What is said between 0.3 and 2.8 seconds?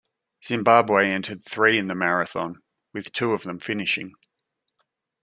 Zimbabwe entered three in the marathon,